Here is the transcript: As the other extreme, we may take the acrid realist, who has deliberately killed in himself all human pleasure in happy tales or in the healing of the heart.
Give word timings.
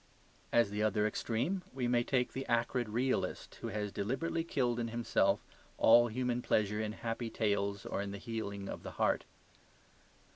As 0.51 0.71
the 0.71 0.81
other 0.81 1.05
extreme, 1.05 1.61
we 1.75 1.87
may 1.87 2.03
take 2.03 2.33
the 2.33 2.43
acrid 2.47 2.89
realist, 2.89 3.53
who 3.61 3.67
has 3.67 3.91
deliberately 3.91 4.43
killed 4.43 4.79
in 4.79 4.87
himself 4.87 5.43
all 5.77 6.07
human 6.07 6.41
pleasure 6.41 6.81
in 6.81 6.93
happy 6.93 7.29
tales 7.29 7.85
or 7.85 8.01
in 8.01 8.09
the 8.09 8.17
healing 8.17 8.67
of 8.67 8.81
the 8.81 8.93
heart. 8.97 9.25